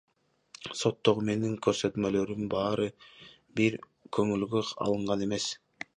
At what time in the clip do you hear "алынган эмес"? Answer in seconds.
4.87-5.51